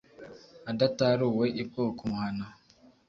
adataruwe 0.71 1.45
i 1.61 1.63
bwoko 1.67 2.01
muhana 2.09 2.45